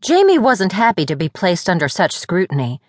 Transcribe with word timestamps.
Jamie 0.00 0.38
wasn't 0.38 0.72
happy 0.72 1.04
to 1.04 1.14
be 1.14 1.28
placed 1.28 1.68
under 1.68 1.86
such 1.86 2.16
scrutiny. 2.16 2.80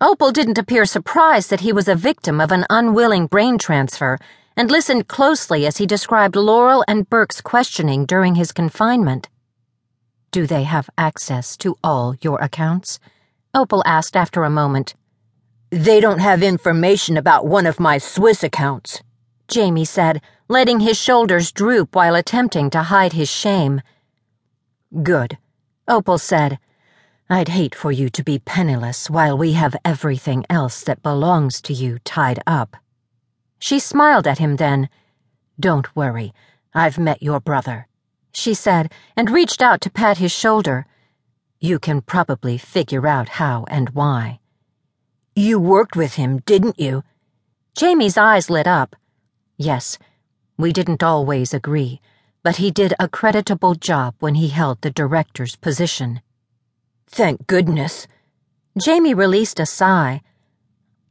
Opal 0.00 0.30
didn't 0.30 0.58
appear 0.58 0.84
surprised 0.84 1.50
that 1.50 1.62
he 1.62 1.72
was 1.72 1.88
a 1.88 1.96
victim 1.96 2.40
of 2.40 2.52
an 2.52 2.64
unwilling 2.70 3.26
brain 3.26 3.58
transfer 3.58 4.18
and 4.56 4.70
listened 4.70 5.08
closely 5.08 5.66
as 5.66 5.78
he 5.78 5.86
described 5.86 6.36
Laurel 6.36 6.84
and 6.86 7.10
Burke's 7.10 7.40
questioning 7.40 8.06
during 8.06 8.36
his 8.36 8.52
confinement. 8.52 9.28
Do 10.30 10.46
they 10.46 10.62
have 10.62 10.88
access 10.96 11.56
to 11.56 11.76
all 11.82 12.14
your 12.20 12.40
accounts? 12.40 13.00
Opal 13.52 13.82
asked 13.84 14.16
after 14.16 14.44
a 14.44 14.50
moment. 14.50 14.94
They 15.70 15.98
don't 15.98 16.20
have 16.20 16.40
information 16.40 17.16
about 17.16 17.46
one 17.48 17.66
of 17.66 17.80
my 17.80 17.98
Swiss 17.98 18.44
accounts, 18.44 19.02
Jamie 19.48 19.84
said, 19.84 20.22
letting 20.46 20.78
his 20.78 21.00
shoulders 21.00 21.50
droop 21.50 21.96
while 21.96 22.14
attempting 22.14 22.70
to 22.70 22.84
hide 22.84 23.12
his 23.12 23.28
shame. 23.28 23.80
Good, 25.02 25.36
Opal 25.86 26.16
said. 26.16 26.58
I'd 27.28 27.48
hate 27.48 27.74
for 27.74 27.92
you 27.92 28.08
to 28.10 28.24
be 28.24 28.38
penniless 28.38 29.10
while 29.10 29.36
we 29.36 29.52
have 29.52 29.76
everything 29.84 30.46
else 30.48 30.82
that 30.82 31.02
belongs 31.02 31.60
to 31.62 31.74
you 31.74 31.98
tied 32.04 32.38
up. 32.46 32.76
She 33.58 33.78
smiled 33.78 34.26
at 34.26 34.38
him 34.38 34.56
then. 34.56 34.88
Don't 35.60 35.94
worry, 35.94 36.32
I've 36.74 36.98
met 36.98 37.22
your 37.22 37.38
brother, 37.38 37.86
she 38.32 38.54
said, 38.54 38.92
and 39.14 39.30
reached 39.30 39.60
out 39.60 39.82
to 39.82 39.90
pat 39.90 40.18
his 40.18 40.32
shoulder. 40.32 40.86
You 41.60 41.78
can 41.78 42.00
probably 42.00 42.56
figure 42.56 43.06
out 43.06 43.28
how 43.40 43.64
and 43.68 43.90
why. 43.90 44.40
You 45.36 45.58
worked 45.58 45.96
with 45.96 46.14
him, 46.14 46.38
didn't 46.46 46.80
you? 46.80 47.04
Jamie's 47.76 48.16
eyes 48.16 48.48
lit 48.48 48.66
up. 48.66 48.96
Yes, 49.58 49.98
we 50.56 50.72
didn't 50.72 51.02
always 51.02 51.52
agree, 51.52 52.00
but 52.44 52.56
he 52.56 52.70
did 52.70 52.92
a 53.00 53.08
creditable 53.08 53.74
job 53.74 54.14
when 54.20 54.36
he 54.36 54.48
held 54.48 54.82
the 54.82 54.90
director's 54.90 55.56
position. 55.56 56.20
Thank 57.08 57.46
goodness. 57.46 58.06
Jamie 58.78 59.14
released 59.14 59.58
a 59.58 59.66
sigh. 59.66 60.20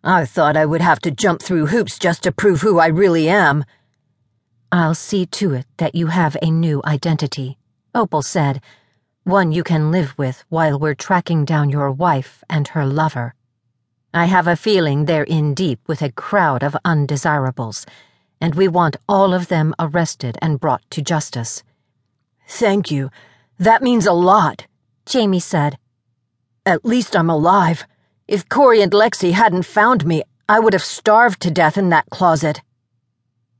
I 0.04 0.26
thought 0.26 0.56
I 0.56 0.66
would 0.66 0.82
have 0.82 1.00
to 1.00 1.12
jump 1.12 1.42
through 1.42 1.68
hoops 1.68 1.98
just 1.98 2.24
to 2.24 2.32
prove 2.32 2.62
who 2.62 2.78
I 2.78 2.88
really 2.88 3.28
am. 3.28 3.66
I'll 4.72 4.94
see 4.94 5.26
to 5.26 5.54
it 5.54 5.66
that 5.78 5.96
you 5.96 6.08
have 6.08 6.38
a 6.42 6.52
new 6.52 6.82
identity, 6.86 7.58
Opal 7.96 8.22
said, 8.22 8.62
one 9.24 9.52
you 9.52 9.64
can 9.64 9.90
live 9.90 10.14
with 10.18 10.44
while 10.50 10.78
we're 10.78 10.94
tracking 10.94 11.46
down 11.46 11.70
your 11.70 11.90
wife 11.90 12.44
and 12.50 12.68
her 12.70 12.86
lover. 12.86 13.34
I 14.14 14.26
have 14.26 14.48
a 14.48 14.56
feeling 14.56 15.06
they're 15.06 15.24
in 15.24 15.56
deep 15.56 15.80
with 15.88 16.04
a 16.04 16.12
crowd 16.12 16.62
of 16.62 16.78
undesirables, 16.86 17.88
and 18.44 18.56
we 18.56 18.68
want 18.68 18.98
all 19.08 19.34
of 19.34 19.48
them 19.48 19.74
arrested 19.80 20.38
and 20.42 20.60
brought 20.60 20.84
to 20.92 21.02
justice. 21.02 21.64
Thank 22.46 22.92
you. 22.92 23.10
That 23.58 23.82
means 23.82 24.06
a 24.06 24.12
lot, 24.12 24.68
Jamie 25.06 25.40
said. 25.40 25.78
At 26.66 26.84
least 26.84 27.16
I'm 27.16 27.30
alive. 27.30 27.86
If 28.28 28.50
Kory 28.50 28.82
and 28.82 28.92
Lexsi 28.92 29.32
hadn't 29.32 29.64
found 29.64 30.06
me, 30.06 30.24
I 30.50 30.60
would 30.60 30.74
have 30.74 30.84
starved 30.84 31.42
to 31.44 31.52
death 31.52 31.78
in 31.78 31.88
that 31.92 32.10
closet. 32.10 32.60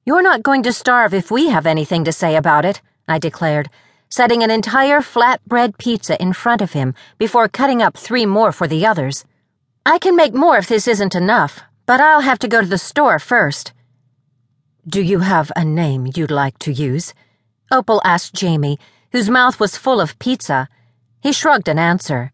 You're 0.06 0.22
not 0.22 0.44
going 0.44 0.64
to 0.64 0.74
starve 0.74 1.14
if 1.14 1.32
we 1.32 1.48
have 1.48 1.66
anything 1.66 2.04
to 2.04 2.12
say 2.12 2.36
about 2.36 2.66
it, 2.66 2.82
I 3.08 3.20
declared, 3.20 3.70
setting 4.10 4.44
an 4.44 4.52
entire 4.52 5.00
flatbread 5.00 5.78
pizza 5.78 6.22
in 6.22 6.34
front 6.34 6.62
of 6.62 6.74
him 6.74 6.94
before 7.18 7.48
cutting 7.48 7.82
up 7.82 7.96
three 7.96 8.26
more 8.26 8.52
for 8.52 8.68
the 8.68 8.86
others. 8.86 9.24
I 9.86 9.98
can 9.98 10.18
make 10.18 10.34
more 10.34 10.58
if 10.58 10.68
this 10.68 10.90
isn't 10.90 11.16
enough, 11.16 11.62
but 11.86 12.02
I'll 12.02 12.20
have 12.20 12.40
to 12.40 12.50
go 12.50 12.60
to 12.60 12.68
the 12.68 12.78
store 12.78 13.18
first. 13.18 13.72
Do 14.86 15.02
you 15.02 15.20
have 15.20 15.50
a 15.56 15.64
name 15.64 16.12
you'd 16.14 16.30
like 16.30 16.60
to 16.60 16.74
use? 16.74 17.14
Opal 17.72 18.02
asked 18.04 18.34
Jamie, 18.34 18.78
whose 19.14 19.30
mouth 19.30 19.58
was 19.58 19.78
full 19.78 20.02
of 20.02 20.20
pizza. 20.20 20.68
He 21.22 21.32
shrugged 21.32 21.70
an 21.70 21.80
answer. 21.80 22.34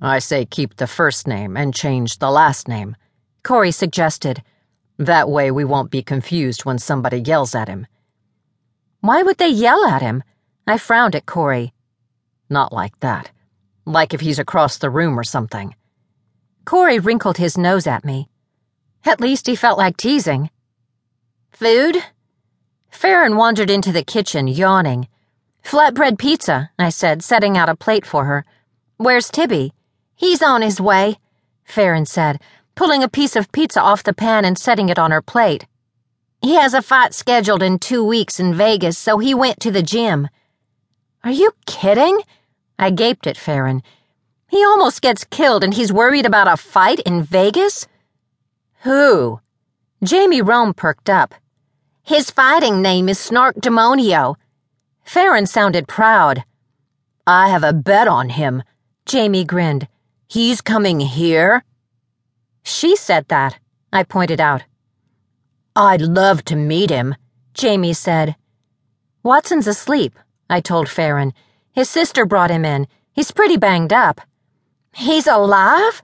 I 0.00 0.20
say 0.20 0.46
keep 0.46 0.76
the 0.76 0.86
first 0.86 1.26
name 1.26 1.56
and 1.56 1.74
change 1.74 2.18
the 2.18 2.30
last 2.30 2.68
name, 2.68 2.94
Kory 3.42 3.72
suggested. 3.72 4.44
That 4.96 5.28
way 5.28 5.50
we 5.50 5.64
won't 5.64 5.90
be 5.90 6.04
confused 6.04 6.64
when 6.64 6.78
somebody 6.78 7.18
yells 7.18 7.52
at 7.56 7.66
him. 7.66 7.88
Why 9.00 9.24
would 9.24 9.38
they 9.38 9.48
yell 9.48 9.84
at 9.86 10.02
him? 10.02 10.22
I 10.68 10.78
frowned 10.78 11.16
at 11.16 11.26
Kory. 11.26 11.72
Not 12.48 12.72
like 12.72 13.00
that. 13.00 13.32
Like 13.84 14.14
if 14.14 14.20
he's 14.20 14.38
across 14.38 14.78
the 14.78 14.88
room 14.88 15.18
or 15.18 15.24
something. 15.24 15.74
Kory 16.64 17.00
wrinkled 17.00 17.38
his 17.38 17.58
nose 17.58 17.88
at 17.88 18.04
me. 18.04 18.28
At 19.04 19.20
least 19.20 19.48
he 19.48 19.56
felt 19.56 19.78
like 19.78 19.96
teasing. 19.96 20.48
Food? 21.52 21.96
Farron 22.90 23.36
wandered 23.36 23.70
into 23.70 23.92
the 23.92 24.04
kitchen, 24.04 24.48
yawning. 24.48 25.08
Flatbread 25.62 26.18
pizza, 26.18 26.70
I 26.78 26.88
said, 26.90 27.22
setting 27.22 27.56
out 27.56 27.68
a 27.68 27.76
plate 27.76 28.06
for 28.06 28.24
her. 28.24 28.44
Where's 28.96 29.30
Tibby? 29.30 29.72
He's 30.14 30.42
on 30.42 30.62
his 30.62 30.80
way, 30.80 31.18
Farron 31.64 32.06
said, 32.06 32.40
pulling 32.74 33.02
a 33.02 33.08
piece 33.08 33.36
of 33.36 33.52
pizza 33.52 33.80
off 33.80 34.02
the 34.02 34.12
pan 34.12 34.44
and 34.44 34.58
setting 34.58 34.88
it 34.88 34.98
on 34.98 35.10
her 35.10 35.22
plate. 35.22 35.66
He 36.42 36.54
has 36.54 36.74
a 36.74 36.82
fight 36.82 37.14
scheduled 37.14 37.62
in 37.62 37.78
two 37.78 38.04
weeks 38.04 38.40
in 38.40 38.54
Vegas, 38.54 38.96
so 38.96 39.18
he 39.18 39.34
went 39.34 39.60
to 39.60 39.70
the 39.70 39.82
gym. 39.82 40.28
Are 41.22 41.30
you 41.30 41.52
kidding? 41.66 42.20
I 42.78 42.90
gaped 42.90 43.26
at 43.26 43.36
Farron. 43.36 43.82
He 44.48 44.64
almost 44.64 45.02
gets 45.02 45.24
killed 45.24 45.62
and 45.62 45.74
he's 45.74 45.92
worried 45.92 46.26
about 46.26 46.48
a 46.48 46.56
fight 46.56 47.00
in 47.00 47.22
Vegas? 47.22 47.86
Who? 48.82 49.40
Jamie 50.02 50.40
Rome 50.40 50.72
perked 50.72 51.10
up. 51.10 51.34
His 52.02 52.30
fighting 52.30 52.80
name 52.80 53.06
is 53.10 53.18
Snark 53.18 53.56
Demonio. 53.56 54.36
Farron 55.04 55.44
sounded 55.46 55.86
proud. 55.86 56.42
I 57.26 57.48
have 57.50 57.62
a 57.62 57.74
bet 57.74 58.08
on 58.08 58.30
him. 58.30 58.62
Jamie 59.04 59.44
grinned. 59.44 59.88
He's 60.26 60.62
coming 60.62 61.00
here? 61.00 61.64
She 62.62 62.96
said 62.96 63.28
that, 63.28 63.58
I 63.92 64.02
pointed 64.04 64.40
out. 64.40 64.62
I'd 65.76 66.00
love 66.00 66.46
to 66.46 66.56
meet 66.56 66.88
him, 66.88 67.14
Jamie 67.52 67.92
said. 67.92 68.36
Watson's 69.22 69.66
asleep, 69.66 70.18
I 70.48 70.62
told 70.62 70.88
Farron. 70.88 71.34
His 71.72 71.90
sister 71.90 72.24
brought 72.24 72.50
him 72.50 72.64
in. 72.64 72.86
He's 73.12 73.32
pretty 73.32 73.58
banged 73.58 73.92
up. 73.92 74.22
He's 74.94 75.26
alive? 75.26 76.02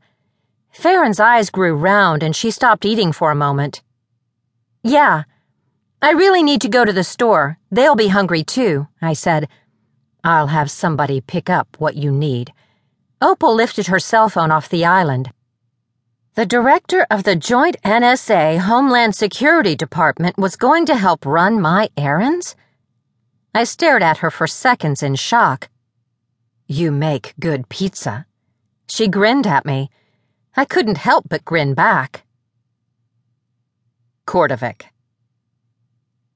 Farron's 0.70 1.18
eyes 1.18 1.48
grew 1.48 1.74
round 1.74 2.22
and 2.22 2.36
she 2.36 2.50
stopped 2.50 2.84
eating 2.84 3.10
for 3.10 3.30
a 3.30 3.34
moment. 3.34 3.82
Yeah. 4.86 5.24
I 6.00 6.12
really 6.12 6.44
need 6.44 6.60
to 6.60 6.68
go 6.68 6.84
to 6.84 6.92
the 6.92 7.02
store. 7.02 7.58
They'll 7.72 7.96
be 7.96 8.06
hungry 8.06 8.44
too, 8.44 8.86
I 9.02 9.14
said. 9.14 9.48
I'll 10.22 10.46
have 10.46 10.70
somebody 10.70 11.20
pick 11.20 11.50
up 11.50 11.74
what 11.78 11.96
you 11.96 12.12
need. 12.12 12.52
Opal 13.20 13.52
lifted 13.52 13.88
her 13.88 13.98
cell 13.98 14.28
phone 14.28 14.52
off 14.52 14.68
the 14.68 14.84
island. 14.84 15.32
The 16.36 16.46
director 16.46 17.04
of 17.10 17.24
the 17.24 17.34
Joint 17.34 17.76
NSA 17.82 18.58
Homeland 18.60 19.16
Security 19.16 19.74
Department 19.74 20.38
was 20.38 20.54
going 20.54 20.86
to 20.86 20.94
help 20.94 21.26
run 21.26 21.60
my 21.60 21.88
errands? 21.96 22.54
I 23.52 23.64
stared 23.64 24.04
at 24.04 24.18
her 24.18 24.30
for 24.30 24.46
seconds 24.46 25.02
in 25.02 25.16
shock. 25.16 25.68
You 26.68 26.92
make 26.92 27.34
good 27.40 27.68
pizza, 27.68 28.26
she 28.86 29.08
grinned 29.08 29.48
at 29.48 29.66
me. 29.66 29.90
I 30.56 30.64
couldn't 30.64 30.98
help 30.98 31.28
but 31.28 31.44
grin 31.44 31.74
back. 31.74 32.25
Kordevik. 34.26 34.86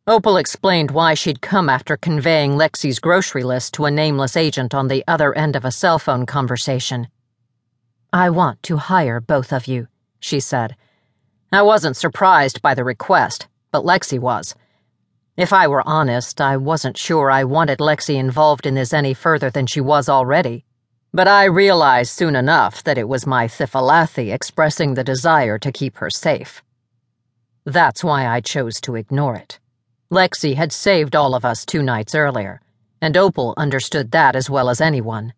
Opal 0.06 0.36
explained 0.36 0.92
why 0.92 1.14
she'd 1.14 1.42
come 1.42 1.68
after 1.68 1.96
conveying 1.96 2.52
Lexsi's 2.52 3.00
grocery 3.00 3.42
list 3.42 3.74
to 3.74 3.84
a 3.84 3.90
nameless 3.90 4.36
agent 4.36 4.74
on 4.74 4.88
the 4.88 5.04
other 5.08 5.36
end 5.36 5.56
of 5.56 5.64
a 5.64 5.72
cell 5.72 5.98
phone 5.98 6.24
conversation. 6.24 7.08
I 8.12 8.30
want 8.30 8.62
to 8.64 8.76
hire 8.76 9.20
both 9.20 9.52
of 9.52 9.66
you, 9.66 9.88
she 10.20 10.38
said. 10.38 10.76
I 11.52 11.62
wasn't 11.62 11.96
surprised 11.96 12.62
by 12.62 12.74
the 12.74 12.84
request, 12.84 13.48
but 13.72 13.84
Lexsi 13.84 14.18
was. 14.18 14.54
If 15.36 15.52
I 15.52 15.66
were 15.66 15.86
honest, 15.86 16.40
I 16.40 16.56
wasn't 16.56 16.96
sure 16.96 17.30
I 17.30 17.42
wanted 17.44 17.78
Lexsi 17.80 18.14
involved 18.14 18.66
in 18.66 18.74
this 18.74 18.92
any 18.92 19.14
further 19.14 19.50
than 19.50 19.66
she 19.66 19.80
was 19.80 20.08
already. 20.08 20.64
But 21.12 21.26
I 21.26 21.44
realized 21.44 22.12
soon 22.12 22.36
enough 22.36 22.84
that 22.84 22.98
it 22.98 23.08
was 23.08 23.26
my 23.26 23.48
Thifilathi 23.48 24.32
expressing 24.32 24.94
the 24.94 25.02
desire 25.02 25.58
to 25.58 25.72
keep 25.72 25.96
her 25.96 26.10
safe. 26.10 26.62
That's 27.64 28.02
why 28.02 28.26
I 28.26 28.40
chose 28.40 28.80
to 28.82 28.96
ignore 28.96 29.36
it. 29.36 29.58
Lexsi 30.10 30.54
had 30.54 30.72
saved 30.72 31.14
all 31.14 31.34
of 31.34 31.44
us 31.44 31.64
two 31.64 31.82
nights 31.82 32.14
earlier, 32.14 32.60
and 33.00 33.16
Opal 33.16 33.54
understood 33.56 34.10
that 34.10 34.34
as 34.34 34.50
well 34.50 34.68
as 34.68 34.80
anyone. 34.80 35.32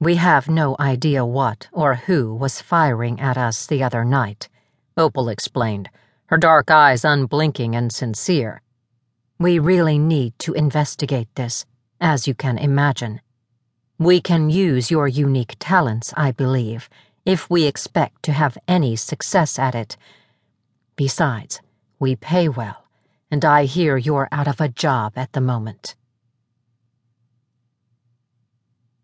We 0.00 0.16
have 0.16 0.48
no 0.48 0.76
idea 0.78 1.24
what 1.24 1.68
or 1.72 1.94
who 1.94 2.34
was 2.34 2.60
firing 2.60 3.20
at 3.20 3.38
us 3.38 3.66
the 3.66 3.82
other 3.82 4.04
night, 4.04 4.48
Opal 4.96 5.28
explained, 5.28 5.88
her 6.26 6.36
dark 6.36 6.70
eyes 6.70 7.04
unblinking 7.04 7.74
and 7.74 7.92
sincere. 7.92 8.60
We 9.38 9.58
really 9.58 9.98
need 9.98 10.38
to 10.40 10.52
investigate 10.52 11.28
this, 11.34 11.64
as 12.00 12.28
you 12.28 12.34
can 12.34 12.58
imagine. 12.58 13.20
We 13.98 14.20
can 14.20 14.50
use 14.50 14.90
your 14.90 15.08
unique 15.08 15.56
talents, 15.58 16.12
I 16.16 16.32
believe, 16.32 16.88
if 17.24 17.48
we 17.48 17.64
expect 17.64 18.22
to 18.24 18.32
have 18.32 18.58
any 18.68 18.96
success 18.96 19.58
at 19.58 19.74
it. 19.74 19.96
Besides, 20.96 21.60
we 21.98 22.14
pay 22.14 22.48
well, 22.48 22.84
and 23.28 23.44
I 23.44 23.64
hear 23.64 23.96
you're 23.96 24.28
out 24.30 24.46
of 24.46 24.60
a 24.60 24.68
job 24.68 25.14
at 25.16 25.32
the 25.32 25.40
moment. 25.40 25.96